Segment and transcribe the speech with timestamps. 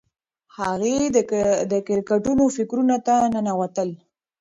[0.57, 0.97] هغې
[1.71, 3.97] د کرکټرونو فکرونو ته ننوتله.